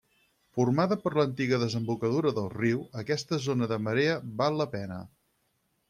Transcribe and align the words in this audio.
Formada 0.59 0.97
per 1.03 1.11
l'antiga 1.17 1.59
desembocadura 1.65 2.33
del 2.39 2.49
riu, 2.55 2.83
aquesta 3.05 3.39
zona 3.49 3.71
de 3.75 3.81
marea 3.89 4.21
val 4.43 4.63
la 4.65 4.73
pena. 4.77 5.03